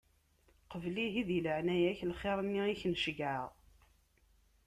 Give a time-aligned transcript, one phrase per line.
[0.71, 3.49] Qbel ihi di leɛnaya-k, lxiṛ-nni i k-n-ceggɛeɣ;